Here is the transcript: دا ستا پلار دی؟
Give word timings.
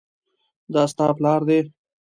دا 0.73 0.83
ستا 0.91 1.07
پلار 1.17 1.41
دی؟ 1.47 1.59